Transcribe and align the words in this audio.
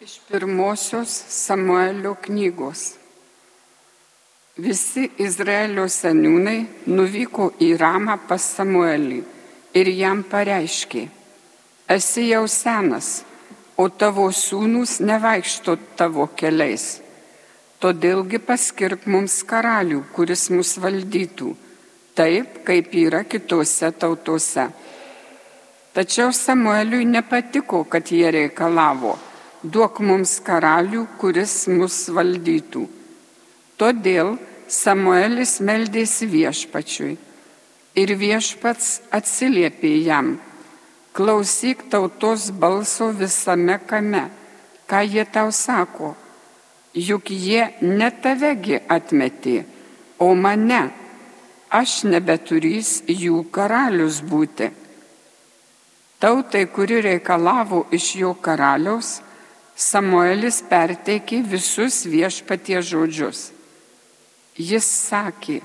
Iš 0.00 0.20
pirmosios 0.28 1.10
Samuelio 1.28 2.14
knygos. 2.24 2.94
Visi 4.56 5.02
Izraelio 5.20 5.84
seniūnai 5.92 6.88
nuvyko 6.88 7.50
į 7.60 7.68
Ramą 7.82 8.16
pas 8.30 8.46
Samuelį 8.56 9.18
ir 9.76 9.92
jam 9.92 10.24
pareiškė, 10.32 11.04
esi 11.98 12.26
jau 12.30 12.46
senas, 12.48 13.12
o 13.76 13.90
tavo 13.92 14.30
sūnus 14.32 14.96
nevaikšto 15.04 15.76
tavo 16.00 16.30
keliais. 16.32 16.88
Todėlgi 17.84 18.40
paskirk 18.40 19.04
mums 19.04 19.42
karalių, 19.44 20.06
kuris 20.16 20.48
mus 20.48 20.78
valdytų, 20.80 21.56
taip 22.16 22.62
kaip 22.64 22.94
yra 23.04 23.26
kitose 23.28 23.92
tautose. 23.92 24.70
Tačiau 25.92 26.32
Samueliui 26.32 27.04
nepatiko, 27.04 27.84
kad 27.84 28.08
jie 28.08 28.30
reikalavo, 28.32 29.18
duok 29.62 30.00
mums 30.00 30.38
karalių, 30.44 31.06
kuris 31.20 31.66
mus 31.68 32.06
valdytų. 32.12 32.86
Todėl 33.80 34.36
Samuelis 34.70 35.58
meldėsi 35.60 36.28
viešpačiui 36.30 37.16
ir 38.00 38.14
viešpats 38.16 39.00
atsiliepė 39.10 39.92
jam, 40.06 40.34
klausyk 41.12 41.88
tautos 41.90 42.50
balso 42.54 43.10
visame 43.10 43.80
kame, 43.86 44.28
ką 44.86 45.04
jie 45.04 45.24
tau 45.26 45.50
sako 45.50 46.14
juk 46.94 47.30
jie 47.30 47.70
ne 47.82 48.10
tavegi 48.10 48.80
atmetė, 48.88 49.64
o 50.18 50.34
mane, 50.34 50.90
aš 51.70 52.04
nebeturys 52.04 53.00
jų 53.06 53.44
karalius 53.54 54.20
būti. 54.26 54.70
Tautai, 56.20 56.66
kuri 56.66 57.00
reikalavo 57.00 57.86
iš 57.94 58.14
jo 58.20 58.34
karaliaus, 58.34 59.20
Samuelis 59.80 60.60
perteikė 60.68 61.40
visus 61.40 62.02
viešpatie 62.04 62.82
žodžius. 62.84 63.48
Jis 64.60 64.84
sakė, 64.84 65.60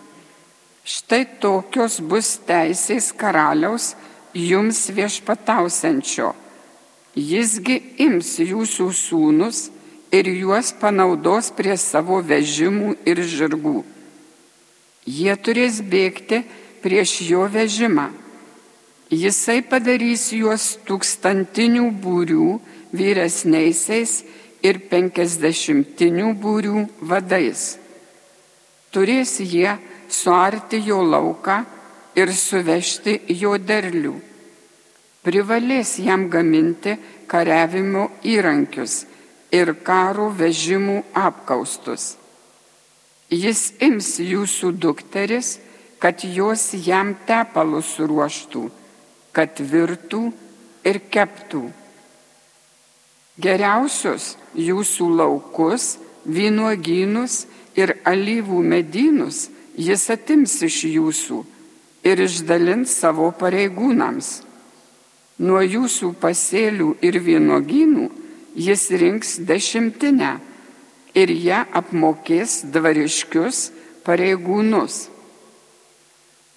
štai 0.88 1.26
tokios 1.44 2.00
bus 2.00 2.38
teisės 2.48 3.12
karaliaus 3.12 3.92
jums 4.32 4.86
viešpatausiančio. 4.96 6.32
Jisgi 7.16 7.82
ims 8.08 8.38
jūsų 8.40 8.88
sūnus, 8.96 9.66
ir 10.16 10.28
juos 10.32 10.72
panaudos 10.80 11.52
prie 11.56 11.76
savo 11.78 12.22
vežimų 12.24 12.96
ir 13.08 13.22
žirgų. 13.36 13.82
Jie 15.06 15.34
turės 15.38 15.82
bėgti 15.82 16.44
prieš 16.84 17.20
jo 17.28 17.46
vežimą. 17.52 18.10
Jisai 19.14 19.62
padarys 19.62 20.32
juos 20.34 20.80
tūkstantinių 20.88 21.92
būrių 22.02 22.46
vyresniaisiais 22.96 24.14
ir 24.66 24.80
penkisdešimtinių 24.90 26.32
būrių 26.42 26.86
vadais. 27.06 27.78
Turės 28.90 29.38
jie 29.40 29.76
suarti 30.10 30.80
jo 30.88 31.04
lauką 31.06 31.60
ir 32.18 32.32
suvežti 32.34 33.20
jo 33.30 33.58
derlių. 33.62 34.16
Privalės 35.26 36.00
jam 36.02 36.26
gaminti 36.30 36.96
kariavimo 37.30 38.08
įrankius 38.26 39.04
ir 39.54 39.74
karo 39.86 40.32
vežimų 40.34 41.04
apkaustus. 41.14 42.16
Jis 43.30 43.74
ims 43.86 44.16
jūsų 44.22 44.72
dukteris, 44.82 45.60
kad 46.00 46.22
jos 46.26 46.72
jam 46.86 47.16
tepalus 47.26 47.96
ruoštų, 48.00 48.66
kad 49.36 49.60
virtų 49.60 50.30
ir 50.88 51.02
keptų. 51.12 51.66
Geriausius 53.42 54.36
jūsų 54.56 55.10
laukus, 55.20 55.98
vynuogynus 56.26 57.44
ir 57.76 57.98
alyvų 58.08 58.62
medynus 58.64 59.50
jis 59.76 60.08
atims 60.14 60.56
iš 60.64 60.86
jūsų 60.88 61.42
ir 62.08 62.22
išdalins 62.24 62.96
savo 62.96 63.28
pareigūnams. 63.36 64.40
Nuo 65.44 65.60
jūsų 65.60 66.14
pasėlių 66.22 66.94
ir 67.04 67.20
vynuogynų 67.20 68.06
jis 68.56 68.88
rinks 68.96 69.36
dešimtinę 69.44 70.38
ir 71.16 71.32
ją 71.32 71.66
apmokės 71.76 72.62
dvariškius 72.72 73.70
pareigūnus. 74.08 75.10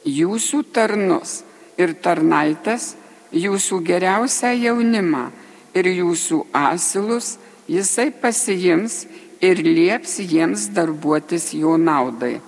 Jūsų 0.06 0.62
tarnus 0.70 1.40
ir 1.78 1.94
tarnaitas, 2.02 2.94
jūsų 3.32 3.80
geriausią 3.86 4.52
jaunimą 4.56 5.28
ir 5.76 5.88
jūsų 5.92 6.42
asilus 6.56 7.36
jisai 7.68 8.10
pasijims 8.10 9.04
ir 9.44 9.60
lieps 9.62 10.18
jiems 10.18 10.68
darbuotis 10.74 11.52
jo 11.54 11.76
naudai. 11.78 12.38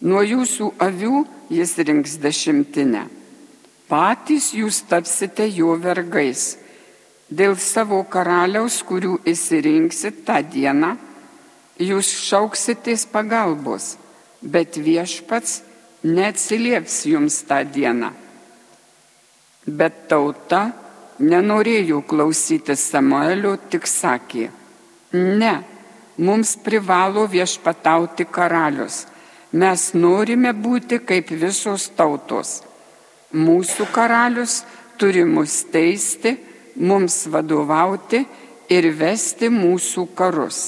Nuo 0.00 0.22
jūsų 0.22 0.72
avių 0.78 1.24
jis 1.50 1.74
rinks 1.82 2.18
dešimtinę. 2.22 3.08
Patys 3.88 4.52
jūs 4.54 4.82
tapsite 4.86 5.48
jo 5.48 5.72
vergais 5.80 6.58
dėl 7.28 7.56
savo 7.60 8.02
karaliaus, 8.08 8.82
kurių 8.84 9.18
įsirinksit 9.28 10.22
tą 10.28 10.38
dieną, 10.44 10.94
jūs 11.80 12.12
šauksitės 12.28 13.06
pagalbos, 13.10 13.96
bet 14.42 14.76
viešpats 14.76 15.62
neatsilieps 16.04 17.02
jums 17.08 17.42
tą 17.48 17.62
dieną. 17.64 18.12
Bet 19.68 20.06
tauta 20.08 20.70
nenorėjo 21.20 22.00
klausyti 22.08 22.76
Samuelio, 22.78 23.56
tik 23.68 23.84
sakė, 23.90 24.48
ne, 25.12 25.54
mums 26.16 26.54
privalo 26.64 27.26
viešpatauti 27.28 28.24
karalius, 28.32 29.02
mes 29.52 29.90
norime 29.94 30.54
būti 30.54 31.00
kaip 31.04 31.32
visos 31.42 31.88
tautos. 31.98 32.62
Mūsų 33.34 33.90
karalius 33.92 34.62
turi 34.96 35.24
mus 35.28 35.60
teisti, 35.68 36.38
mums 36.80 37.26
vadovauti 37.28 38.22
ir 38.72 38.88
vesti 38.96 39.50
mūsų 39.52 40.06
karus. 40.16 40.62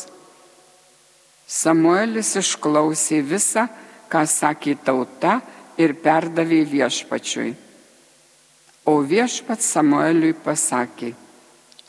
Samuelis 1.50 2.36
išklausė 2.38 3.22
visą, 3.26 3.66
ką 4.10 4.26
sakė 4.28 4.76
tauta 4.84 5.40
ir 5.80 5.96
perdavė 6.02 6.62
viešpačiui. 6.68 7.69
O 8.90 8.94
viešpats 9.06 9.66
Samueliui 9.76 10.32
pasakė, 10.44 11.12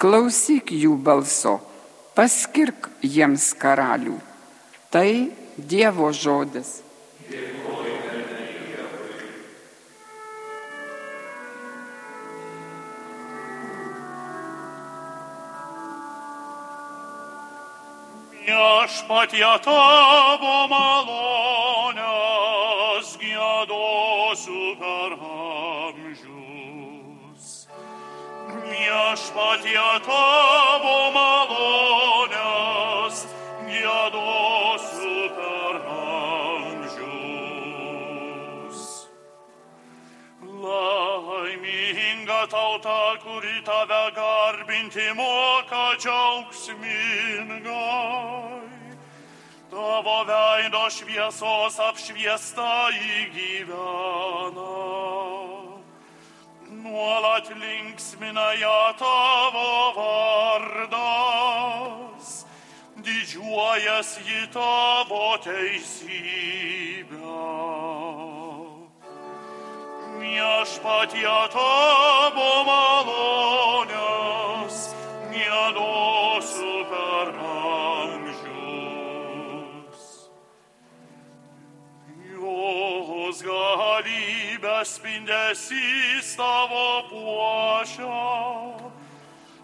klausyk 0.02 0.70
jų 0.84 0.98
balso, 1.08 1.56
paskirk 2.14 2.92
jiems 3.02 3.48
karalių. 3.62 4.18
Tai 4.94 5.10
Dievo 5.72 6.12
žodis. 6.14 6.82
Viešpatie 18.46 19.52
tavo 19.66 20.56
malonės 20.76 21.61
Viešpatie 29.32 30.04
tavo 30.04 31.16
malonės 31.16 33.24
gėdosiu 33.64 35.32
per 35.38 35.78
amžius. 36.68 37.48
Laiminga 40.44 42.44
tauta, 42.52 43.16
kuri 43.24 43.64
tave 43.64 44.04
garbinti 44.20 45.08
moka 45.16 45.96
džiaugsmingai 45.96 47.72
tavo 49.72 50.28
veido 50.28 50.84
šviesos 50.92 51.80
apšviesta 51.80 52.92
įgyvena. 53.00 54.81
Nuolat 57.02 57.50
linksmina 57.50 58.54
ją 58.62 58.82
tavo 58.94 59.70
vardas, 59.96 60.86
didžiuojas 63.02 64.12
jį 64.28 64.42
tavo 64.54 65.34
teisybę. 65.42 67.18
Viešpatie 70.22 71.38
tavo 71.58 72.52
malonės, 72.70 73.18
gėdosiu 75.34 76.76
per 76.94 77.28
galybės 84.62 84.98
spindesys 84.98 86.36
tavo 86.38 87.02
puošia, 87.10 88.06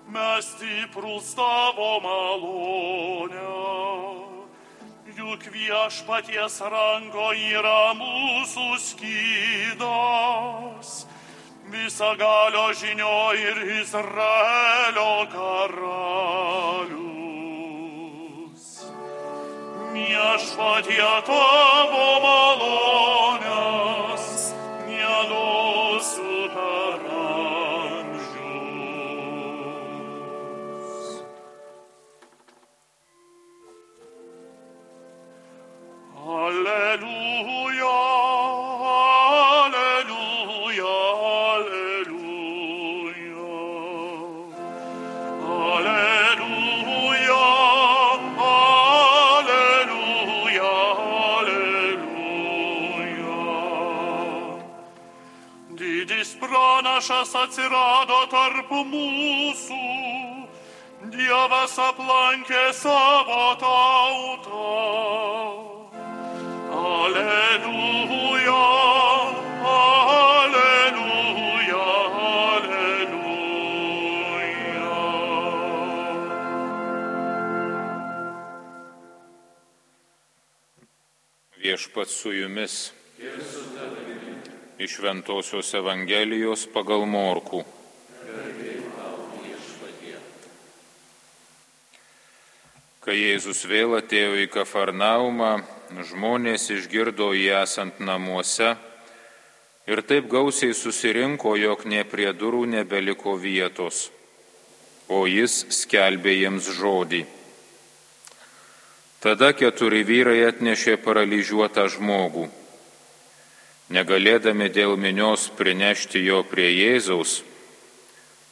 mes 0.10 0.46
stiprus 0.46 1.36
tavo 1.36 2.00
malonę. 2.02 3.38
Juk 5.18 5.44
viešpaties 5.54 6.62
ranko 6.62 7.34
yra 7.34 7.94
mūsų 7.98 8.78
skydas, 8.78 9.88
visagalio 11.70 12.74
žinio 12.74 13.34
ir 13.34 13.82
Izraelio 13.82 15.28
karalius. 15.34 16.28
Viešpatie 19.94 21.22
tavo 21.26 22.20
malonės, 22.22 23.27
наша 56.98 57.26
сацерада 57.26 58.28
тарпумусу, 58.28 59.76
Diava 61.12 61.68
sa 61.68 61.94
planche 61.94 62.74
sabatauta, 62.74 63.58
Viešpat 81.58 82.10
su 82.10 82.32
jumis. 82.34 82.92
Iš 84.78 85.00
Ventosios 85.00 85.72
Evangelijos 85.74 86.68
pagal 86.74 87.06
Morkų. 87.08 87.64
Kai 93.00 93.16
Jėzus 93.16 93.64
vėl 93.70 93.96
atėjo 94.02 94.36
į 94.44 94.48
Kafarnaumą, 94.52 95.77
žmonės 95.92 96.70
išgirdo 96.74 97.32
jį 97.36 97.50
esant 97.62 98.00
namuose 98.04 98.76
ir 99.88 100.02
taip 100.04 100.28
gausiai 100.30 100.76
susirinko, 100.76 101.56
jog 101.56 101.86
ne 101.88 102.04
prie 102.04 102.34
durų 102.36 102.66
nebeliko 102.68 103.38
vietos, 103.40 104.10
o 105.08 105.24
jis 105.28 105.64
skelbė 105.72 106.36
jiems 106.36 106.68
žodį. 106.78 107.24
Tada 109.24 109.54
keturi 109.56 110.04
vyrai 110.06 110.44
atnešė 110.52 111.00
paralyžiuotą 111.02 111.88
žmogų. 111.96 112.46
Negalėdami 113.90 114.68
dėl 114.70 114.98
minios 115.00 115.48
prinešti 115.56 116.20
jo 116.28 116.44
prie 116.44 116.68
Jėzaus, 116.76 117.40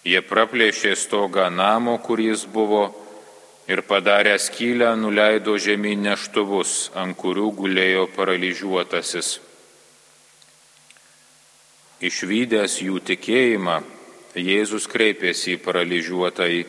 jie 0.08 0.22
praplėšė 0.24 0.96
stogą 0.96 1.50
namo, 1.52 1.98
kur 2.00 2.24
jis 2.24 2.48
buvo, 2.48 2.88
ir 3.68 3.82
padarę 3.82 4.40
skylę 4.40 4.96
nuleido 4.96 5.58
žemyn 5.58 6.06
neštuvus, 6.06 6.92
ant 6.94 7.18
kurių 7.18 7.50
gulėjo 7.58 8.06
paralyžiuotasis. 8.14 9.40
Išvykęs 12.06 12.82
jų 12.86 13.02
tikėjimą, 13.10 13.82
Jėzus 14.36 14.84
kreipėsi 14.92 15.54
į 15.56 15.62
paralyžiuotai, 15.64 16.66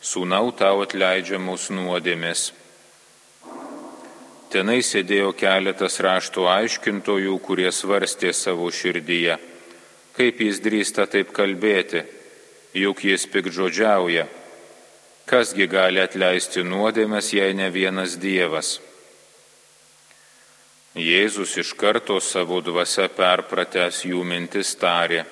sūnau 0.00 0.54
tau 0.56 0.80
atleidžiamus 0.86 1.68
nuodėmės. 1.76 2.46
Tenai 4.48 4.78
sėdėjo 4.80 5.34
keletas 5.36 5.98
rašto 6.00 6.46
aiškintojų, 6.48 7.36
kurie 7.44 7.68
svarstė 7.72 8.32
savo 8.32 8.70
širdyje, 8.72 9.36
kaip 10.16 10.40
jis 10.40 10.62
drįsta 10.64 11.04
taip 11.12 11.34
kalbėti, 11.36 12.06
juk 12.72 13.04
jis 13.04 13.28
pikdžodžiauja. 13.28 14.24
Kasgi 15.24 15.64
gali 15.72 16.02
atleisti 16.04 16.60
nuodėmės, 16.68 17.30
jei 17.32 17.54
ne 17.56 17.70
vienas 17.72 18.18
Dievas? 18.20 18.74
Jėzus 21.00 21.54
iš 21.62 21.70
karto 21.80 22.18
savo 22.20 22.58
dvasia 22.60 23.06
perpratęs 23.08 24.02
jų 24.04 24.20
mintis 24.20 24.74
tarė, 24.76 25.22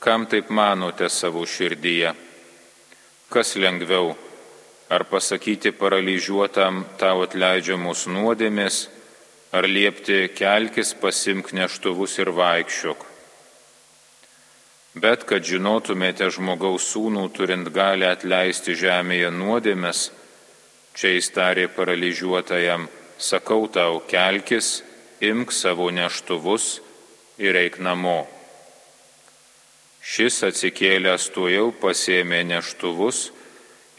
kam 0.00 0.24
taip 0.24 0.48
manote 0.48 1.10
savo 1.12 1.44
širdyje? 1.44 2.14
Kas 3.28 3.52
lengviau, 3.60 4.14
ar 4.88 5.04
pasakyti 5.12 5.74
paralyžiuotam 5.76 6.86
tau 6.96 7.20
atleidžiamus 7.26 8.06
nuodėmės, 8.08 8.78
ar 9.52 9.68
liepti 9.68 10.30
kelkis, 10.32 10.94
pasimk 10.96 11.52
neštuvus 11.52 12.16
ir 12.24 12.32
vaikščiok? 12.32 13.04
Bet 14.96 15.26
kad 15.28 15.44
žinotumėte 15.44 16.30
žmogaus 16.32 16.86
sūnų 16.94 17.26
turint 17.36 17.68
galę 17.68 18.08
atleisti 18.14 18.72
žemėje 18.80 19.28
nuodėmės, 19.28 20.06
čia 20.96 21.10
įstarė 21.18 21.66
paralyžiuotajam, 21.76 22.86
sakau 23.20 23.66
tau, 23.68 24.00
kelkis, 24.08 24.80
imk 25.20 25.52
savo 25.52 25.90
neštuvus 25.92 26.78
ir 27.36 27.58
eik 27.60 27.76
namo. 27.84 28.24
Šis 30.00 30.40
atsikėlęs 30.48 31.28
tuo 31.34 31.50
jau 31.52 31.68
pasėmė 31.76 32.40
neštuvus 32.48 33.26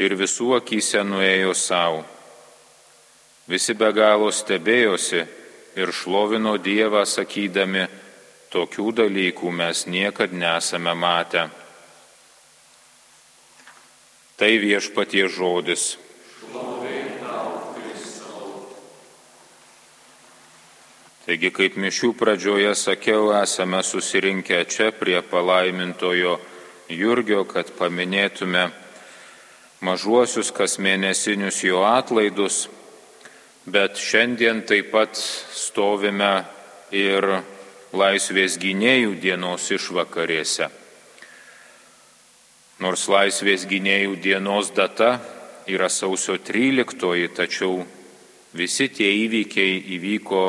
ir 0.01 0.17
visų 0.17 0.55
akise 0.57 1.03
nuėjo 1.05 1.53
savo. 1.53 2.01
Visi 3.45 3.77
be 3.77 3.93
galo 3.93 4.31
stebėjosi 4.33 5.21
ir 5.77 5.93
šlovino 5.93 6.57
Dievą 6.57 7.05
sakydami, 7.05 7.85
tokių 8.53 8.91
dalykų 9.01 9.51
mes 9.51 9.85
niekad 9.87 10.33
nesame 10.33 10.93
matę. 10.95 11.47
Tai 14.37 14.51
viešpatie 14.61 15.25
žodis. 15.27 15.95
Taigi, 21.27 21.49
kaip 21.51 21.75
mišių 21.75 22.13
pradžioje 22.15 22.69
sakiau, 22.79 23.33
esame 23.35 23.81
susirinkę 23.83 24.61
čia 24.71 24.93
prie 24.95 25.17
palaimintojo 25.19 26.37
Jurgio, 26.87 27.41
kad 27.43 27.73
paminėtume 27.75 28.69
mažuosius 29.83 30.53
kasmėnesinius 30.55 31.59
jo 31.67 31.81
atlaidus, 31.83 32.69
bet 33.67 33.99
šiandien 33.99 34.63
taip 34.69 34.93
pat 34.93 35.19
stovime 35.19 36.45
ir 36.95 37.27
laisvės 37.95 38.57
gynėjų 38.59 39.15
dienos 39.21 39.69
išvakarėse. 39.71 40.67
Nors 42.83 43.07
laisvės 43.09 43.65
gynėjų 43.65 44.17
dienos 44.21 44.71
data 44.75 45.17
yra 45.67 45.87
sausio 45.89 46.37
13, 46.37 47.29
tačiau 47.33 47.85
visi 48.53 48.89
tie 48.89 49.07
įvykiai 49.23 49.79
įvyko 49.95 50.43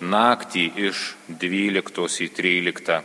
naktį 0.00 0.64
iš 0.88 1.14
12 1.28 2.24
į 2.24 2.28
13. 2.34 2.98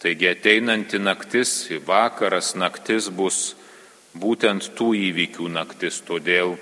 Taigi 0.00 0.30
ateinanti 0.30 0.98
naktis, 0.98 1.68
vakaras 1.84 2.54
naktis 2.56 3.10
bus 3.12 3.54
būtent 4.16 4.70
tų 4.78 4.94
įvykių 5.10 5.50
naktis, 5.52 6.00
todėl 6.00 6.56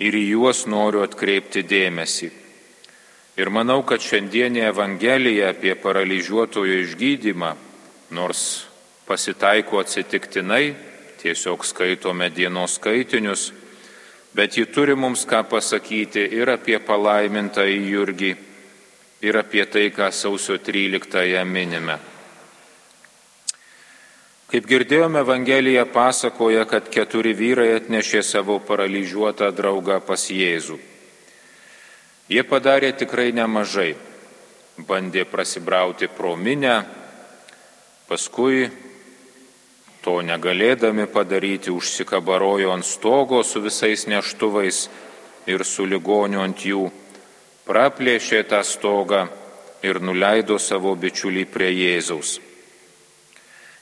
ir 0.00 0.16
į 0.16 0.24
juos 0.34 0.64
noriu 0.66 1.04
atkreipti 1.04 1.62
dėmesį. 1.62 2.30
Ir 3.40 3.48
manau, 3.48 3.80
kad 3.88 4.02
šiandienė 4.04 4.66
Evangelija 4.68 5.54
apie 5.54 5.72
paralyžiuotojo 5.80 6.74
išgydymą, 6.82 7.54
nors 8.12 8.42
pasitaiko 9.08 9.80
atsitiktinai, 9.80 10.74
tiesiog 11.22 11.64
skaitome 11.64 12.28
dienos 12.36 12.76
skaitinius, 12.76 13.46
bet 14.36 14.58
ji 14.58 14.66
turi 14.68 14.92
mums 14.92 15.24
ką 15.30 15.40
pasakyti 15.48 16.26
ir 16.36 16.52
apie 16.52 16.76
palaimintą 16.84 17.64
į 17.64 17.80
Jurgį, 17.94 18.34
ir 19.24 19.40
apie 19.40 19.64
tai, 19.72 19.88
ką 19.88 20.10
sausio 20.12 20.60
13-ąją 20.60 21.46
minime. 21.48 21.96
Kaip 24.50 24.68
girdėjome, 24.68 25.24
Evangelija 25.24 25.86
pasakoja, 25.88 26.68
kad 26.68 26.92
keturi 26.92 27.32
vyrai 27.38 27.70
atnešė 27.78 28.20
savo 28.26 28.60
paralyžiuotą 28.60 29.48
draugą 29.54 30.00
pas 30.04 30.28
Jėzų. 30.28 30.89
Jie 32.30 32.44
padarė 32.46 32.92
tikrai 32.94 33.32
nemažai. 33.34 33.94
Bandė 34.86 35.26
prasibrauti 35.28 36.08
pro 36.08 36.36
minę, 36.40 36.84
paskui 38.08 38.70
To 40.00 40.22
negalėdami 40.24 41.04
padaryti 41.12 41.72
užsikabarojo 41.72 42.72
ant 42.72 42.86
stogo 42.88 43.42
su 43.44 43.60
visais 43.60 44.06
neštuvais 44.08 44.86
ir 45.52 45.64
su 45.68 45.84
ligoniu 45.84 46.40
ant 46.40 46.64
jų, 46.64 46.86
praplėšė 47.68 48.40
tą 48.48 48.62
stogą 48.64 49.26
ir 49.84 50.00
nuleido 50.00 50.56
savo 50.56 50.94
bičiulį 50.96 51.44
prie 51.52 51.68
Jėzaus. 51.74 52.38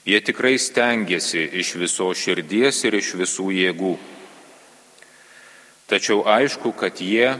Jie 0.03 0.19
tikrai 0.25 0.57
stengiasi 0.59 1.45
iš 1.61 1.75
viso 1.79 2.09
širdies 2.11 2.83
ir 2.87 2.99
iš 2.99 3.13
visų 3.21 3.47
jėgų. 3.55 3.95
Tačiau 5.87 6.25
aišku, 6.27 6.73
kad 6.75 6.99
jie 6.99 7.31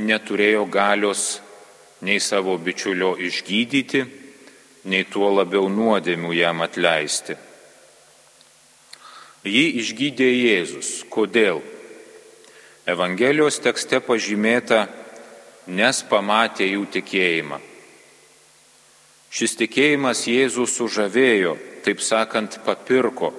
neturėjo 0.00 0.64
galios 0.70 1.40
nei 2.00 2.20
savo 2.20 2.56
bičiulio 2.58 3.14
išgydyti, 3.20 4.04
nei 4.88 5.04
tuo 5.04 5.28
labiau 5.34 5.68
nuodėmių 5.68 6.32
jam 6.34 6.64
atleisti. 6.64 7.36
Jį 9.44 9.66
išgydė 9.80 10.28
Jėzus. 10.28 10.88
Kodėl? 11.08 11.60
Evangelijos 12.88 13.60
tekste 13.62 14.00
pažymėta, 14.04 14.86
nes 15.68 16.00
pamatė 16.08 16.66
jų 16.72 16.86
tikėjimą. 16.96 17.60
Šis 19.30 19.54
tikėjimas 19.60 20.24
Jėzų 20.26 20.66
sužavėjo, 20.66 21.54
taip 21.84 22.00
sakant, 22.02 22.58
papirko 22.66 23.30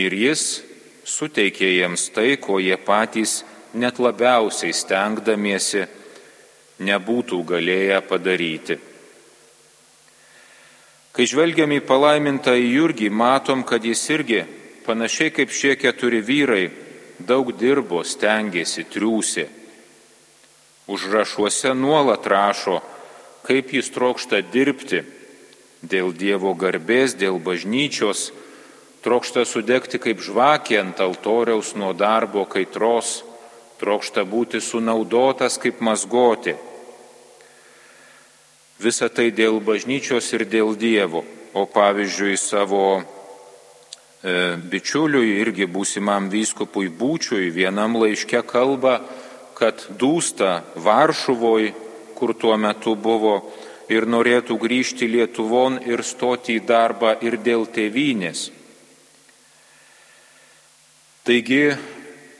ir 0.00 0.14
jis 0.16 0.62
suteikė 1.06 1.68
jiems 1.76 2.08
tai, 2.14 2.36
ko 2.40 2.58
jie 2.62 2.78
patys 2.80 3.42
net 3.74 3.98
labiausiai 3.98 4.74
stengdamiesi 4.74 5.86
nebūtų 6.78 7.40
galėję 7.48 8.00
padaryti. 8.06 8.78
Kai 11.16 11.24
žvelgiam 11.24 11.72
į 11.72 11.80
palaimintą 11.88 12.52
į 12.60 12.66
Jurgį, 12.76 13.08
matom, 13.08 13.64
kad 13.64 13.84
jis 13.84 14.02
irgi, 14.12 14.42
panašiai 14.84 15.32
kaip 15.32 15.48
šie 15.48 15.72
keturi 15.80 16.20
vyrai, 16.20 16.66
daug 17.18 17.54
dirbo, 17.56 18.02
stengiasi, 18.04 18.84
triūsė. 18.84 19.46
Užrašuose 20.92 21.72
nuolat 21.74 22.26
rašo, 22.28 22.82
kaip 23.48 23.72
jis 23.72 23.88
trokšta 23.94 24.42
dirbti 24.52 25.00
dėl 25.82 26.12
Dievo 26.12 26.52
garbės, 26.54 27.16
dėl 27.16 27.40
bažnyčios, 27.40 28.30
trokšta 29.02 29.46
sudegti 29.48 29.98
kaip 30.02 30.20
žvakė 30.22 30.80
ant 30.82 31.00
altoriaus 31.00 31.74
nuo 31.78 31.92
darbo 31.96 32.44
kaitros, 32.44 33.22
trokšta 33.80 34.24
būti 34.24 34.60
sunaudotas 34.60 35.58
kaip 35.62 35.80
mazgoti. 35.84 36.56
Visa 38.80 39.08
tai 39.08 39.30
dėl 39.32 39.60
bažnyčios 39.64 40.28
ir 40.36 40.44
dėl 40.44 40.74
Dievo. 40.76 41.24
O 41.56 41.64
pavyzdžiui, 41.64 42.36
savo 42.36 43.00
e, 43.00 44.56
bičiuliui 44.60 45.38
irgi 45.40 45.64
būsimam 45.64 46.28
vyskupui 46.28 46.90
būčiui 46.92 47.48
vienam 47.54 47.96
laiške 47.96 48.42
kalba, 48.44 48.98
kad 49.56 49.80
dūsta 49.96 50.60
Varšuvoj, 50.76 51.72
kur 52.16 52.34
tuo 52.36 52.58
metu 52.60 52.92
buvo, 52.92 53.38
ir 53.88 54.04
norėtų 54.04 54.58
grįžti 54.60 55.08
Lietuvon 55.08 55.80
ir 55.86 56.02
stoti 56.04 56.58
į 56.58 56.66
darbą 56.68 57.16
ir 57.24 57.38
dėl 57.40 57.64
tėvynės. 57.72 58.50
Taigi 61.26 61.72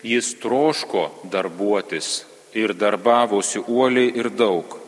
jis 0.06 0.34
troško 0.42 1.08
darbuotis 1.32 2.24
ir 2.54 2.74
darbavosi 2.74 3.62
uoliai 3.66 4.12
ir 4.20 4.30
daug. 4.30 4.78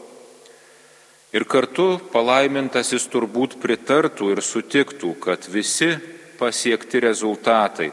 Ir 1.35 1.45
kartu 1.45 1.99
palaimintasis 2.13 3.05
turbūt 3.13 3.59
pritartų 3.61 4.31
ir 4.33 4.41
sutiktų, 4.41 5.13
kad 5.21 5.45
visi 5.53 5.91
pasiekti 6.39 7.03
rezultatai, 7.05 7.91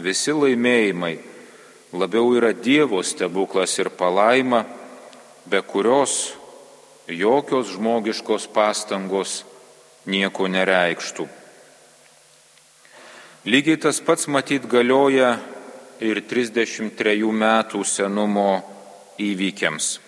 visi 0.00 0.32
laimėjimai 0.32 1.18
labiau 1.92 2.32
yra 2.38 2.54
Dievo 2.54 3.02
stebuklas 3.02 3.76
ir 3.82 3.90
palaima, 3.90 4.64
be 5.44 5.60
kurios 5.60 6.32
jokios 7.10 7.74
žmogiškos 7.74 8.46
pastangos 8.54 9.42
nieko 10.06 10.46
nereikštų. 10.48 11.26
Lygiai 13.50 13.80
tas 13.80 14.00
pats 14.04 14.28
matyt 14.28 14.68
galioja 14.68 15.38
ir 16.00 16.22
33 16.24 17.28
metų 17.28 17.84
senumo 17.84 18.60
įvykiams. 19.20 19.98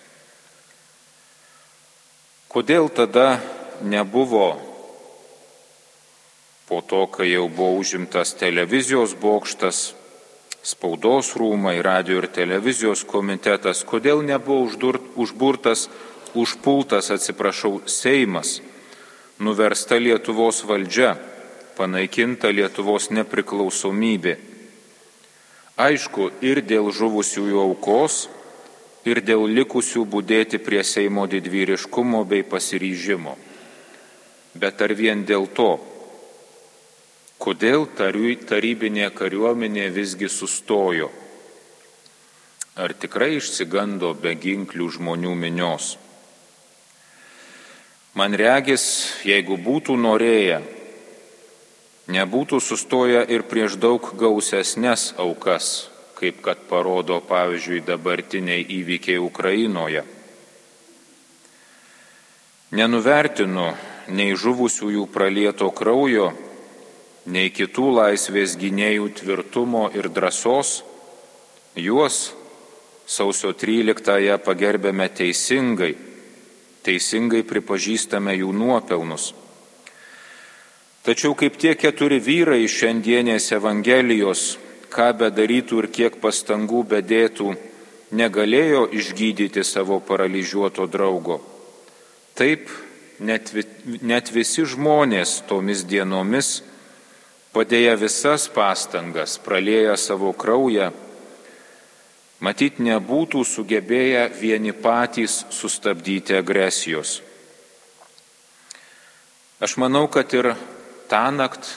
Kodėl 2.49 2.89
tada 2.93 3.39
nebuvo 3.81 4.47
po 6.69 6.81
to, 6.81 7.05
kai 7.13 7.29
jau 7.29 7.45
buvo 7.49 7.77
užimtas 7.77 8.33
televizijos 8.39 9.13
bokštas, 9.19 9.93
spaudos 10.63 11.33
rūmai, 11.37 11.75
radio 11.85 12.21
ir 12.21 12.29
televizijos 12.33 13.03
komitetas, 13.05 13.83
kodėl 13.85 14.23
nebuvo 14.25 14.69
uždurt, 14.69 15.11
užburtas, 15.19 15.89
užpultas, 16.33 17.11
atsiprašau, 17.13 17.83
Seimas, 17.85 18.61
nuversta 19.37 19.99
Lietuvos 20.01 20.63
valdžia, 20.65 21.17
panaikinta 21.77 22.49
Lietuvos 22.53 23.11
nepriklausomybė 23.13 24.52
Aišku, 25.73 26.29
ir 26.45 26.61
dėl 26.61 26.91
žuvusiųjų 26.93 27.61
aukos, 27.63 28.27
ir 29.09 29.23
dėl 29.25 29.47
likusių 29.49 30.05
būdėti 30.05 30.59
prie 30.61 30.83
Seimo 30.85 31.25
didvyriškumo 31.25 32.21
bei 32.29 32.43
pasiryžimo. 32.45 33.33
Bet 34.53 34.81
ar 34.85 34.93
vien 34.93 35.23
dėl 35.25 35.47
to, 35.49 35.79
kodėl 37.41 37.87
tarybinė 37.89 39.09
kariuomenė 39.17 39.89
visgi 39.89 40.29
sustojo? 40.29 41.09
Ar 42.77 42.93
tikrai 42.93 43.35
išsigando 43.37 44.13
be 44.13 44.35
ginklių 44.37 44.91
žmonių 44.93 45.33
minios? 45.37 45.97
Man 48.13 48.37
regis, 48.37 48.85
jeigu 49.25 49.57
būtų 49.57 49.97
norėję, 49.97 50.61
nebūtų 52.07 52.59
sustoję 52.59 53.23
ir 53.31 53.45
prieš 53.47 53.77
daug 53.79 54.03
gausesnės 54.19 55.13
aukas, 55.17 55.89
kaip 56.19 56.41
kad 56.43 56.59
parodo 56.67 57.21
pavyzdžiui 57.23 57.83
dabartiniai 57.87 58.65
įvykiai 58.79 59.21
Ukrainoje. 59.23 60.03
Nenuvertinu 62.73 63.67
nei 64.09 64.33
žuvusiųjų 64.35 65.05
pralieto 65.13 65.69
kraujo, 65.71 66.31
nei 67.25 67.51
kitų 67.53 67.91
laisvės 67.99 68.57
gynėjų 68.59 69.11
tvirtumo 69.19 69.89
ir 69.95 70.09
drąsos, 70.09 70.81
juos 71.75 72.33
sausio 73.05 73.53
13-ąją 73.53 74.39
pagerbėme 74.43 75.07
teisingai, 75.13 75.93
teisingai 76.83 77.43
pripažįstame 77.47 78.35
jų 78.41 78.51
nuopelnus. 78.57 79.31
Tačiau 81.03 81.35
kaip 81.35 81.57
tie 81.59 81.73
keturi 81.75 82.21
vyrai 82.23 82.61
iš 82.63 82.77
šiandienės 82.79 83.49
Evangelijos, 83.57 84.43
ką 84.87 85.09
bedarytų 85.19 85.81
ir 85.81 85.87
kiek 85.91 86.13
pastangų 86.23 86.85
bedėtų, 86.93 87.49
negalėjo 88.15 88.85
išgydyti 88.95 89.65
savo 89.67 89.97
paralyžiuoto 89.99 90.85
draugo. 90.87 91.41
Taip, 92.39 92.69
net, 93.19 93.51
net 93.99 94.31
visi 94.31 94.63
žmonės 94.63 95.41
tomis 95.49 95.83
dienomis, 95.83 96.61
padėję 97.51 97.97
visas 97.99 98.47
pastangas, 98.47 99.35
pralėję 99.43 99.97
savo 99.99 100.31
kraują, 100.31 100.93
matyt 102.39 102.79
nebūtų 102.79 103.43
sugebėję 103.43 104.29
vieni 104.39 104.71
patys 104.71 105.41
sustabdyti 105.51 106.39
agresijos. 106.39 107.19
Aš 109.63 109.75
manau, 109.79 110.07
kad 110.07 110.31
ir 110.35 110.53
tą 111.09 111.25
nakt 111.35 111.67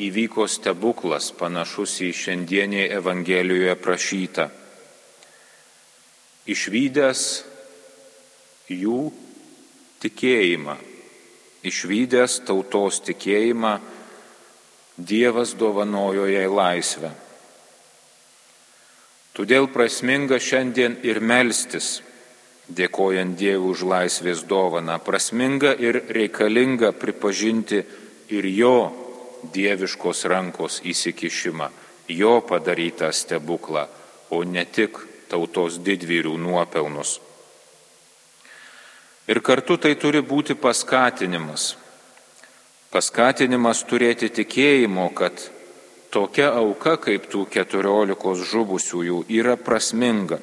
įvyko 0.00 0.46
stebuklas 0.50 1.30
panašus 1.38 2.00
į 2.02 2.10
šiandienį 2.18 2.86
Evangelijoje 2.98 3.74
prašytą. 3.78 4.48
Išvykęs 6.50 7.22
jų 8.74 9.00
tikėjimą, 10.02 10.76
išvykęs 11.64 12.40
tautos 12.48 13.00
tikėjimą, 13.06 13.78
Dievas 14.94 15.56
dovanojo 15.58 16.28
jai 16.30 16.46
laisvę. 16.46 17.08
Todėl 19.34 19.66
prasminga 19.74 20.38
šiandien 20.38 21.00
ir 21.02 21.18
melstis, 21.18 21.96
dėkojant 22.70 23.34
Dievui 23.34 23.72
už 23.72 23.82
laisvės 23.90 24.44
dovaną, 24.46 25.00
prasminga 25.02 25.72
ir 25.74 25.98
reikalinga 26.14 26.92
pripažinti, 26.94 27.82
ir 28.28 28.46
jo 28.46 28.76
dieviškos 29.52 30.24
rankos 30.30 30.80
įsikišimą, 30.84 31.68
jo 32.08 32.40
padarytą 32.48 33.12
stebuklą, 33.12 33.86
o 34.30 34.42
ne 34.44 34.64
tik 34.64 34.98
tautos 35.28 35.78
didvyrių 35.84 36.36
nuopelnus. 36.38 37.18
Ir 39.28 39.40
kartu 39.40 39.76
tai 39.80 39.94
turi 39.96 40.20
būti 40.20 40.54
paskatinimas. 40.54 41.74
Paskatinimas 42.92 43.80
turėti 43.88 44.28
tikėjimo, 44.28 45.08
kad 45.16 45.46
tokia 46.12 46.50
auka 46.54 46.98
kaip 47.00 47.24
tų 47.32 47.46
keturiolikos 47.50 48.44
žuvusiųjų 48.50 49.24
yra 49.32 49.56
prasminga. 49.56 50.38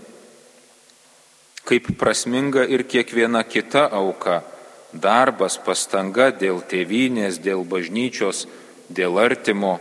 Kaip 1.61 1.91
prasminga 2.00 2.65
ir 2.65 2.83
kiekviena 2.89 3.43
kita 3.45 3.85
auka- 3.93 4.41
darbas, 4.93 5.57
pastanga 5.57 6.31
dėl 6.31 6.62
tėvynės, 6.67 7.39
dėl 7.39 7.63
bažnyčios, 7.63 8.45
dėl 8.89 9.19
artimo, 9.19 9.79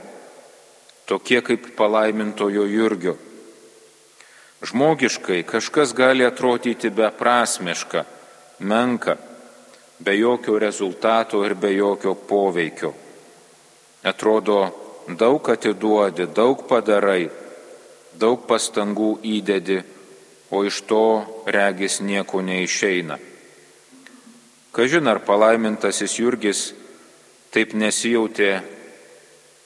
tokie 1.07 1.41
kaip 1.43 1.73
palaimintojo 1.77 2.67
Jurgio. 2.71 3.17
Žmogiškai 4.63 5.43
kažkas 5.49 5.95
gali 5.97 6.25
atrodyti 6.27 6.91
beprasmiška, 6.93 8.05
menka, 8.61 9.17
be 9.99 10.17
jokio 10.19 10.59
rezultato 10.59 11.41
ir 11.45 11.55
be 11.55 11.73
jokio 11.75 12.15
poveikio. 12.15 12.93
Atrodo, 14.05 14.61
daug 15.09 15.49
atiduodi, 15.51 16.29
daug 16.37 16.67
padarai, 16.69 17.31
daug 18.21 18.45
pastangų 18.47 19.17
įdedi, 19.25 19.81
o 20.51 20.63
iš 20.65 20.83
to 20.89 21.05
regis 21.47 22.01
nieko 22.05 22.43
neišeina. 22.45 23.19
Kažin 24.71 25.09
ar 25.11 25.19
palaimintasis 25.27 26.13
Jurgis 26.21 26.69
taip 27.51 27.73
nesijautė, 27.75 28.61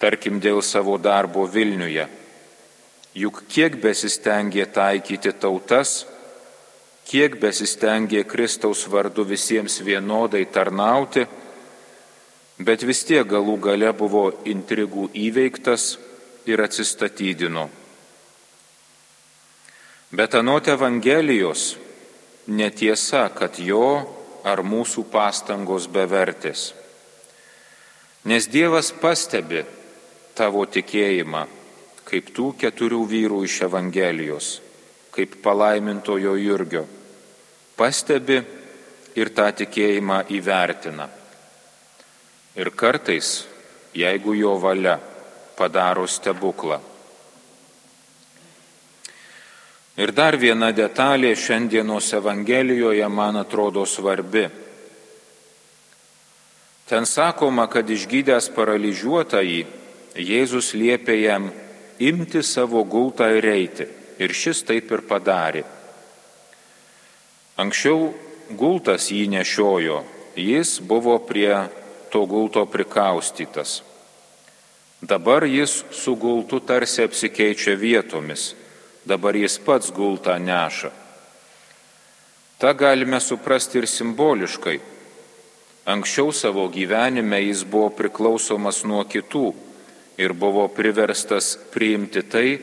tarkim, 0.00 0.38
dėl 0.40 0.62
savo 0.64 0.96
darbo 0.96 1.44
Vilniuje. 1.44 2.06
Juk 3.14 3.42
kiek 3.44 3.76
besistengė 3.82 4.64
taikyti 4.72 5.34
tautas, 5.36 6.06
kiek 7.04 7.36
besistengė 7.36 8.24
Kristaus 8.24 8.86
vardu 8.88 9.26
visiems 9.28 9.76
vienodai 9.84 10.46
tarnauti, 10.48 11.26
bet 12.58 12.88
vis 12.88 13.04
tiek 13.04 13.28
galų 13.28 13.60
gale 13.60 13.92
buvo 13.92 14.30
intrigų 14.48 15.10
įveiktas 15.12 15.98
ir 16.48 16.64
atsistatydino. 16.64 17.68
Bet 20.16 20.34
anot 20.40 20.68
Evangelijos 20.72 21.74
netiesa, 22.48 23.28
kad 23.36 23.60
jo 23.60 24.23
ar 24.44 24.60
mūsų 24.60 25.06
pastangos 25.10 25.88
bevertės. 25.88 26.72
Nes 28.28 28.48
Dievas 28.48 28.90
pastebi 29.00 29.64
tavo 30.36 30.64
tikėjimą, 30.68 31.44
kaip 32.04 32.30
tų 32.36 32.50
keturių 32.60 33.02
vyrų 33.08 33.42
iš 33.48 33.62
Evangelijos, 33.66 34.50
kaip 35.14 35.40
palaimintojo 35.44 36.36
Jurgio. 36.40 36.84
Pastebi 37.76 38.38
ir 39.18 39.30
tą 39.34 39.48
tikėjimą 39.60 40.24
įvertina. 40.36 41.08
Ir 42.54 42.70
kartais, 42.70 43.44
jeigu 43.94 44.36
jo 44.38 44.54
valia, 44.62 44.98
padaro 45.58 46.06
stebuklą. 46.06 46.80
Ir 49.94 50.10
dar 50.10 50.34
viena 50.34 50.72
detalė 50.74 51.36
šiandienos 51.38 52.08
Evangelijoje 52.18 53.06
man 53.08 53.38
atrodo 53.38 53.84
svarbi. 53.86 54.48
Ten 56.90 57.06
sakoma, 57.06 57.68
kad 57.70 57.88
išgydęs 57.88 58.50
paralyžiuotąjį, 58.56 59.60
Jėzus 60.14 60.74
liepė 60.78 61.14
jam 61.18 61.48
imti 61.98 62.42
savo 62.42 62.84
gultą 62.86 63.30
ir 63.34 63.46
eiti. 63.50 63.86
Ir 64.22 64.30
šis 64.30 64.60
taip 64.62 64.92
ir 64.94 65.02
padarė. 65.08 65.64
Anksčiau 67.58 68.12
gultas 68.54 69.08
jį 69.10 69.26
nešiojo, 69.32 70.04
jis 70.38 70.76
buvo 70.78 71.16
prie 71.26 71.50
to 72.10 72.22
gulto 72.30 72.62
prikaustytas. 72.70 73.80
Dabar 75.02 75.46
jis 75.50 75.82
su 75.90 76.14
gultu 76.14 76.60
tarsi 76.62 77.02
apsikeičia 77.02 77.74
vietomis, 77.74 78.54
dabar 79.04 79.36
jis 79.36 79.58
pats 79.58 79.92
gultą 79.92 80.38
neša. 80.38 80.90
Ta 82.58 82.72
galime 82.72 83.20
suprasti 83.20 83.78
ir 83.78 83.86
simboliškai. 83.86 84.78
Anksčiau 85.84 86.32
savo 86.32 86.68
gyvenime 86.72 87.42
jis 87.44 87.64
buvo 87.68 87.90
priklausomas 87.92 88.84
nuo 88.88 89.02
kitų 89.04 89.46
ir 90.16 90.32
buvo 90.32 90.68
priverstas 90.72 91.58
priimti 91.74 92.22
tai, 92.22 92.58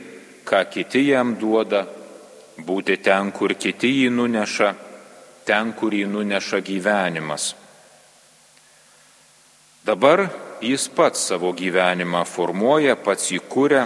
ką 0.48 0.64
kiti 0.74 1.04
jam 1.12 1.36
duoda, 1.38 1.86
būti 2.58 2.98
ten, 2.98 3.32
kur 3.32 3.54
kiti 3.54 3.92
jį 4.02 4.10
nuneša, 4.16 4.70
ten, 5.46 5.74
kur 5.78 5.94
jį 5.94 6.08
nuneša 6.10 6.62
gyvenimas. 6.66 7.52
Dabar 9.86 10.28
jis 10.62 10.88
pats 10.94 11.28
savo 11.30 11.54
gyvenimą 11.58 12.24
formuoja, 12.30 12.96
pats 12.96 13.32
jį 13.34 13.42
kūrė, 13.50 13.86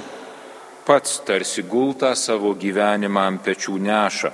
pats 0.86 1.22
tarsi 1.26 1.64
gultą 1.66 2.14
savo 2.16 2.54
gyvenimą 2.54 3.24
ant 3.30 3.42
pečių 3.46 3.80
neša, 3.82 4.32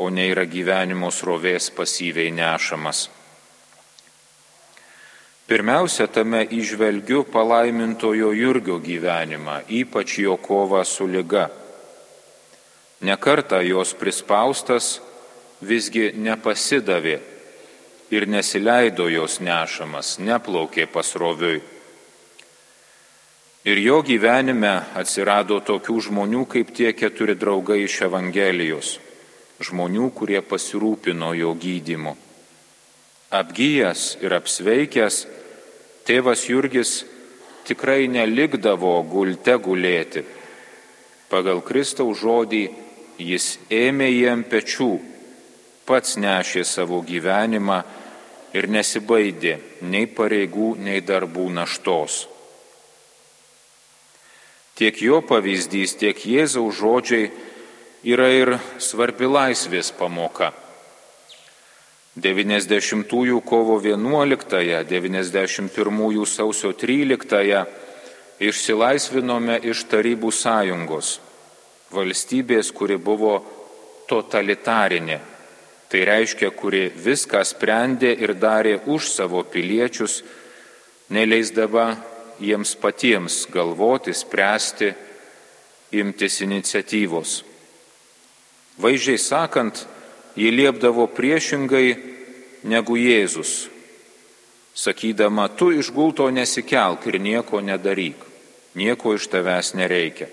o 0.00 0.08
ne 0.10 0.24
yra 0.32 0.46
gyvenimo 0.48 1.10
srovės 1.12 1.68
pasyviai 1.76 2.32
nešamas. 2.32 3.06
Pirmiausia, 5.46 6.08
tame 6.10 6.42
išvelgiu 6.50 7.22
palaimintojo 7.30 8.32
Jurgio 8.34 8.80
gyvenimą, 8.82 9.60
ypač 9.68 10.18
jo 10.18 10.34
kovą 10.42 10.82
su 10.84 11.06
lyga. 11.06 11.46
Nekarta 13.06 13.60
jos 13.62 13.92
prispaustas 13.94 14.96
visgi 15.62 16.10
nepasidavė 16.16 17.20
ir 18.10 18.26
nesileido 18.26 19.06
jos 19.12 19.38
nešamas, 19.40 20.16
neplaukė 20.18 20.88
pasroviui. 20.90 21.75
Ir 23.66 23.80
jo 23.82 23.96
gyvenime 24.06 24.70
atsirado 24.94 25.56
tokių 25.58 25.96
žmonių 26.06 26.44
kaip 26.46 26.68
tie 26.70 26.92
keturi 26.94 27.34
draugai 27.34 27.80
iš 27.82 27.96
Evangelijos, 28.06 28.90
žmonių, 29.58 30.12
kurie 30.14 30.38
pasirūpino 30.38 31.32
jo 31.34 31.50
gydymu. 31.58 32.12
Apgyjęs 33.34 34.04
ir 34.22 34.36
apsveikęs, 34.38 35.16
tėvas 36.06 36.44
Jurgis 36.46 36.92
tikrai 37.66 38.06
nelikdavo 38.06 38.92
gulte 39.10 39.58
gulėti. 39.58 40.22
Pagal 41.26 41.58
Kristaus 41.66 42.22
žodį 42.22 42.62
jis 43.18 43.48
ėmė 43.66 44.12
jiem 44.12 44.46
pečių 44.46 44.92
pats 45.90 46.14
nešė 46.22 46.62
savo 46.62 47.02
gyvenimą 47.02 47.82
ir 48.54 48.70
nesibaidė 48.70 49.58
nei 49.90 50.06
pareigų, 50.06 50.76
nei 50.78 51.02
darbų 51.02 51.50
naštos. 51.58 52.35
Tiek 54.76 54.98
jo 55.00 55.22
pavyzdys, 55.24 55.96
tiek 55.96 56.18
Jėzaus 56.20 56.76
žodžiai 56.76 57.30
yra 58.04 58.28
ir 58.32 58.52
svarbi 58.78 59.28
laisvės 59.28 59.92
pamoka. 59.96 60.52
90-ųjų 62.16 63.40
kovo 63.44 63.76
11-ąją, 63.80 64.82
91-ųjų 64.88 66.26
sausio 66.28 66.72
13-ąją 66.72 67.62
išsilaisvinome 68.40 69.60
iš 69.68 69.84
Tarybų 69.88 70.32
sąjungos, 70.32 71.16
valstybės, 71.92 72.72
kuri 72.76 72.96
buvo 73.00 73.38
totalitarinė 74.08 75.20
Tai 75.88 76.02
reiškia, 76.02 76.50
kuri 76.50 76.88
viską 76.90 77.44
sprendė 77.46 78.10
ir 78.18 78.34
darė 78.34 78.80
už 78.90 79.06
savo 79.06 79.44
piliečius, 79.46 80.18
neleisdama 81.14 81.94
jiems 82.40 82.74
patiems 82.80 83.46
galvoti, 83.52 84.14
spręsti, 84.14 84.92
imtis 85.96 86.40
iniciatyvos. 86.44 87.42
Vaizdžiai 88.82 89.20
sakant, 89.20 89.86
jį 90.36 90.50
liepdavo 90.52 91.06
priešingai 91.16 91.96
negu 92.68 92.98
Jėzus, 93.00 93.68
sakydama, 94.76 95.48
tu 95.48 95.70
iš 95.72 95.90
gulto 95.94 96.28
nesikelk 96.30 97.06
ir 97.08 97.20
nieko 97.22 97.62
nedaryk, 97.64 98.18
nieko 98.76 99.14
iš 99.16 99.30
tavęs 99.32 99.72
nereikia. 99.78 100.28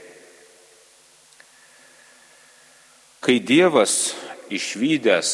Kai 3.23 3.39
Dievas 3.39 4.11
išvykęs 4.51 5.29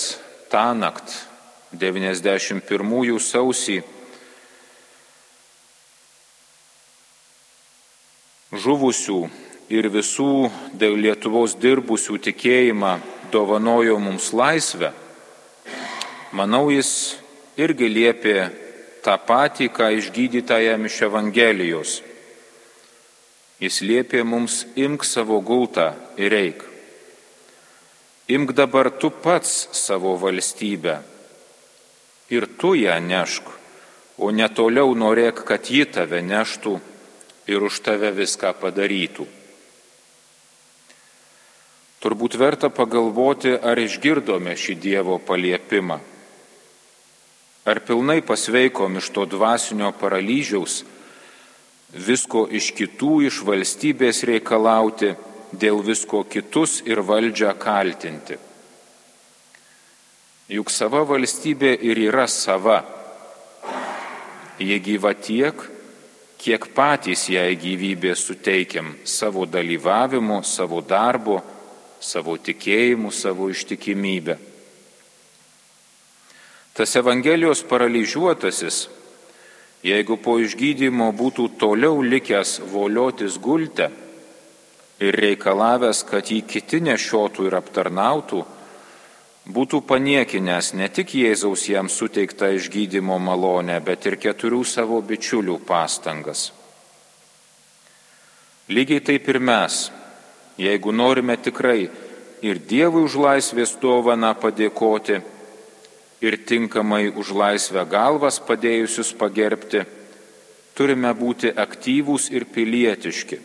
tą 0.53 0.67
naktį 0.77 1.25
91 1.73 3.17
sausį 3.21 3.79
žuvusių 8.60 9.19
ir 9.69 9.88
visų 9.93 10.50
dėl 10.74 10.98
Lietuvos 11.00 11.56
dirbusių 11.62 12.17
tikėjimą 12.28 12.98
dovanojo 13.32 14.00
mums 14.02 14.32
laisvę, 14.34 14.91
manau, 16.34 16.69
jis 16.74 17.19
irgi 17.60 17.89
liepė 17.89 18.38
tą 19.06 19.15
patį, 19.26 19.69
ką 19.74 19.91
išgydytajam 20.00 20.88
iš 20.89 21.02
Evangelijos. 21.08 22.00
Jis 23.60 23.82
liepė 23.84 24.24
mums 24.24 24.63
imk 24.80 25.04
savo 25.04 25.41
gultą 25.43 25.91
ir 26.17 26.34
eik. 26.34 26.63
Imk 28.30 28.54
dabar 28.56 28.91
tu 29.02 29.10
pats 29.10 29.67
savo 29.76 30.15
valstybę 30.22 31.00
ir 32.30 32.45
tu 32.62 32.76
ją 32.78 33.00
nešk, 33.02 33.43
o 34.22 34.30
netoliau 34.32 34.93
norėk, 34.95 35.43
kad 35.48 35.65
ji 35.65 35.86
tave 35.89 36.22
neštų 36.22 36.78
ir 37.50 37.66
už 37.66 37.82
tave 37.82 38.12
viską 38.14 38.54
padarytų. 38.62 39.26
Turbūt 42.00 42.38
verta 42.40 42.70
pagalvoti, 42.72 43.52
ar 43.58 43.80
išgirdome 43.82 44.54
šį 44.56 44.76
Dievo 44.80 45.18
paliepimą. 45.20 45.98
Ar 47.68 47.82
pilnai 47.84 48.22
pasveikom 48.24 48.96
iš 49.02 49.10
to 49.16 49.26
dvasinio 49.28 49.90
paralyžiaus, 50.00 50.84
visko 51.92 52.46
iš 52.48 52.72
kitų, 52.78 53.12
iš 53.28 53.42
valstybės 53.44 54.24
reikalauti, 54.30 55.12
dėl 55.52 55.82
visko 55.84 56.24
kitus 56.30 56.80
ir 56.86 57.02
valdžią 57.04 57.52
kaltinti. 57.60 58.38
Juk 60.50 60.72
sava 60.74 61.04
valstybė 61.06 61.76
ir 61.86 62.00
yra 62.08 62.30
sava. 62.32 62.80
Jie 64.60 64.80
gyva 64.82 65.12
tiek, 65.14 65.60
kiek 66.39 66.69
patys 66.75 67.28
jai 67.34 67.56
gyvybė 67.60 68.13
suteikiam 68.15 68.93
savo 69.04 69.45
dalyvavimu, 69.45 70.39
savo 70.47 70.80
darbu, 70.82 71.39
savo 71.99 72.38
tikėjimu, 72.39 73.12
savo 73.12 73.49
ištikimybę. 73.52 74.38
Tas 76.73 76.95
Evangelijos 76.95 77.65
paralyžiuotasis, 77.67 78.86
jeigu 79.84 80.15
po 80.23 80.38
išgydymo 80.39 81.10
būtų 81.12 81.49
toliau 81.60 81.99
likęs 81.99 82.62
voliotis 82.71 83.36
gultę 83.36 83.89
ir 85.04 85.15
reikalavęs, 85.15 86.06
kad 86.08 86.32
jį 86.32 86.39
kiti 86.47 86.80
nešiotų 86.84 87.49
ir 87.49 87.58
aptarnautų, 87.60 88.45
būtų 89.47 89.82
paniekinęs 89.88 90.73
ne 90.73 90.89
tik 90.89 91.15
Jėzaus 91.15 91.67
jam 91.69 91.89
suteiktą 91.89 92.52
išgydymo 92.58 93.19
malonę, 93.19 93.80
bet 93.80 94.06
ir 94.06 94.19
keturių 94.19 94.63
savo 94.65 95.02
bičiulių 95.02 95.60
pastangas. 95.65 96.52
Lygiai 98.69 99.02
taip 99.02 99.28
ir 99.30 99.39
mes, 99.39 99.89
jeigu 100.58 100.91
norime 100.91 101.38
tikrai 101.38 101.89
ir 102.41 102.60
Dievui 102.60 103.08
už 103.08 103.15
laisvės 103.17 103.73
dovaną 103.82 104.36
padėkoti, 104.38 105.21
ir 106.21 106.38
tinkamai 106.45 107.10
už 107.15 107.32
laisvę 107.32 107.86
galvas 107.88 108.39
padėjusius 108.43 109.13
pagerbti, 109.15 109.86
turime 110.75 111.12
būti 111.15 111.52
aktyvūs 111.56 112.30
ir 112.36 112.45
pilietiški 112.54 113.39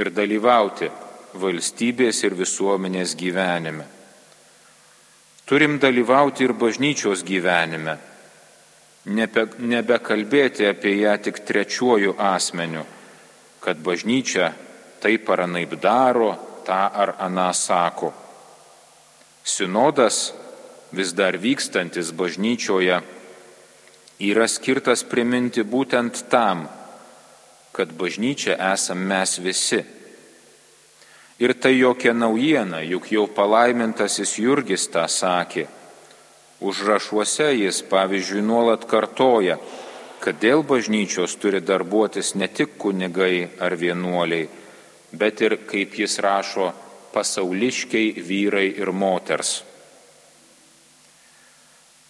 ir 0.00 0.10
dalyvauti 0.16 0.88
valstybės 1.36 2.22
ir 2.24 2.36
visuomenės 2.36 3.14
gyvenime. 3.16 3.84
Turim 5.44 5.78
dalyvauti 5.82 6.44
ir 6.46 6.52
bažnyčios 6.54 7.24
gyvenime, 7.26 7.96
nebe, 9.10 9.46
nebekalbėti 9.58 10.68
apie 10.70 10.94
ją 11.00 11.16
tik 11.18 11.40
trečiuoju 11.46 12.14
asmeniu, 12.18 12.84
kad 13.62 13.80
bažnyčia 13.82 14.52
taip 15.02 15.30
ar 15.34 15.44
anaip 15.48 15.74
daro, 15.82 16.36
tą 16.62 16.78
ar 17.02 17.16
aną 17.18 17.50
sako. 17.54 18.12
Sinodas, 19.42 20.30
vis 20.94 21.10
dar 21.12 21.34
vykstantis 21.34 22.12
bažnyčioje, 22.14 23.00
yra 24.22 24.46
skirtas 24.46 25.02
priminti 25.02 25.64
būtent 25.66 26.22
tam, 26.30 26.68
kad 27.74 27.90
bažnyčia 27.98 28.54
esam 28.70 29.02
mes 29.10 29.38
visi 29.42 29.82
Ir 31.42 31.54
tai 31.58 31.74
jokia 31.78 32.12
naujiena, 32.14 32.84
juk 32.86 33.08
jau 33.10 33.24
palaimintasis 33.26 34.36
Jurgis 34.38 34.84
tą 34.94 35.08
sakė. 35.10 35.64
Užrašuose 36.62 37.48
jis, 37.56 37.80
pavyzdžiui, 37.90 38.44
nuolat 38.46 38.84
kartoja, 38.86 39.56
kad 40.22 40.38
dėl 40.38 40.62
bažnyčios 40.62 41.34
turi 41.42 41.58
darbuotis 41.58 42.36
ne 42.38 42.46
tik 42.46 42.76
kunigai 42.78 43.48
ar 43.58 43.74
vienuoliai, 43.74 44.46
bet 45.18 45.42
ir, 45.42 45.56
kaip 45.66 45.98
jis 45.98 46.14
rašo, 46.22 46.68
pasauliškiai 47.10 48.22
vyrai 48.22 48.68
ir 48.78 48.94
moters. 48.94 49.64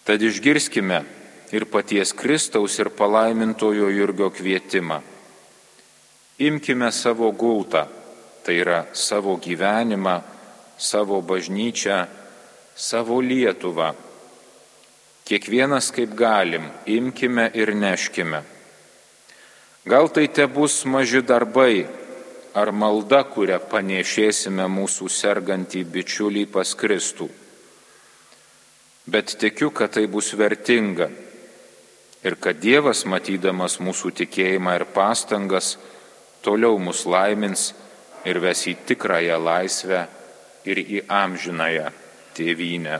Tad 0.05 0.21
išgirskime 0.21 1.01
ir 1.57 1.65
paties 1.73 2.13
Kristaus 2.13 2.77
ir 2.77 2.93
palaimintojo 2.93 3.89
Jurgio 3.89 4.29
kvietimą. 4.29 5.01
Imkime 6.37 6.91
savo 6.91 7.31
gultą 7.31 7.87
tai 8.43 8.59
yra 8.61 8.85
savo 8.93 9.37
gyvenimą, 9.39 10.21
savo 10.77 11.21
bažnyčią, 11.21 12.05
savo 12.75 13.21
Lietuvą. 13.21 13.93
Kiekvienas 15.23 15.91
kaip 15.95 16.15
galim, 16.19 16.67
imkime 16.85 17.47
ir 17.55 17.71
neškime. 17.75 18.43
Gal 19.87 20.09
tai 20.11 20.27
te 20.27 20.47
bus 20.47 20.83
maži 20.85 21.21
darbai 21.23 21.85
ar 22.53 22.71
malda, 22.71 23.23
kurią 23.23 23.57
panešėsime 23.71 24.67
mūsų 24.69 25.07
sergantį 25.09 25.83
bičiulį 25.95 26.45
pas 26.51 26.75
Kristų. 26.75 27.29
Bet 29.07 29.35
tikiu, 29.39 29.71
kad 29.71 29.95
tai 29.95 30.05
bus 30.07 30.31
vertinga 30.39 31.09
ir 32.23 32.35
kad 32.39 32.59
Dievas, 32.59 33.03
matydamas 33.03 33.79
mūsų 33.83 34.13
tikėjimą 34.21 34.77
ir 34.79 34.85
pastangas, 34.95 35.77
toliau 36.43 36.77
mus 36.79 37.03
laimins 37.07 37.71
ir 38.25 38.39
ves 38.43 38.65
į 38.71 38.75
tikrąją 38.87 39.39
laisvę 39.43 40.03
ir 40.69 40.79
į 40.83 41.03
amžinąją 41.11 41.89
tėvynę. 42.37 42.99